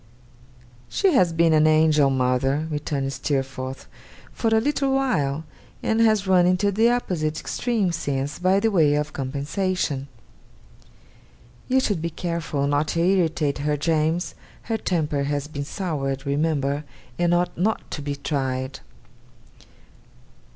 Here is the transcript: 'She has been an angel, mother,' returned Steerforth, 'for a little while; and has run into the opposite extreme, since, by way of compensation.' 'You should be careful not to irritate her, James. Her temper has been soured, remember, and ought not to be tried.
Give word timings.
'She 0.89 1.13
has 1.13 1.31
been 1.31 1.53
an 1.53 1.67
angel, 1.67 2.09
mother,' 2.09 2.65
returned 2.71 3.13
Steerforth, 3.13 3.85
'for 4.33 4.47
a 4.47 4.59
little 4.59 4.91
while; 4.95 5.43
and 5.83 6.01
has 6.01 6.25
run 6.25 6.47
into 6.47 6.71
the 6.71 6.89
opposite 6.89 7.39
extreme, 7.39 7.91
since, 7.91 8.39
by 8.39 8.57
way 8.61 8.95
of 8.95 9.13
compensation.' 9.13 10.07
'You 11.67 11.79
should 11.79 12.01
be 12.01 12.09
careful 12.09 12.65
not 12.65 12.87
to 12.87 12.99
irritate 12.99 13.59
her, 13.59 13.77
James. 13.77 14.33
Her 14.63 14.77
temper 14.79 15.25
has 15.25 15.47
been 15.47 15.65
soured, 15.65 16.25
remember, 16.25 16.83
and 17.19 17.31
ought 17.31 17.55
not 17.55 17.91
to 17.91 18.01
be 18.01 18.15
tried. 18.15 18.79